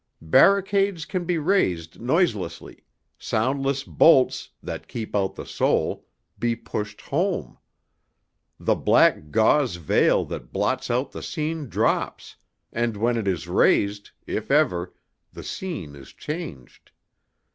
Barricades 0.23 1.05
can 1.05 1.25
be 1.25 1.37
raised 1.37 2.01
noiselessly, 2.01 2.79
soundless 3.19 3.83
bolts 3.83 4.49
that 4.63 4.87
keep 4.87 5.15
out 5.15 5.35
the 5.35 5.45
soul 5.45 6.07
be 6.39 6.55
pushed 6.55 7.01
home. 7.01 7.59
The 8.59 8.73
black 8.73 9.29
gauze 9.29 9.75
veil 9.75 10.25
that 10.25 10.51
blots 10.51 10.89
out 10.89 11.11
the 11.11 11.21
scene 11.21 11.69
drops, 11.69 12.35
and 12.73 12.97
when 12.97 13.15
it 13.15 13.27
is 13.27 13.47
raised 13.47 14.09
if 14.25 14.49
ever 14.49 14.91
the 15.31 15.43
scene 15.43 15.95
is 15.95 16.13
changed. 16.13 16.89